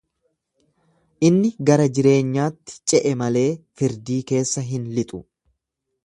[1.27, 3.45] Inni gara jireenyaatti ce’e malee
[3.81, 5.21] firdii keessa hin lixu.